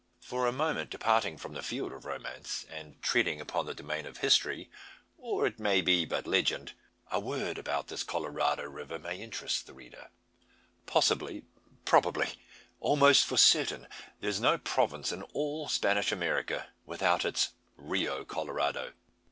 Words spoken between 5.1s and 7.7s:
or it may be but legend a word